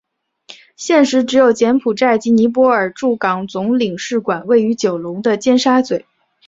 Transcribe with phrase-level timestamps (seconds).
[0.75, 6.03] 现时只有柬埔寨及尼泊尔驻港总领事馆位于九龙的尖沙咀。